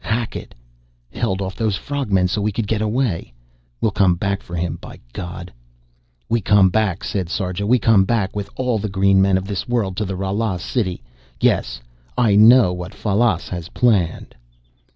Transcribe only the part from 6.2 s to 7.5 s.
"We come back!" said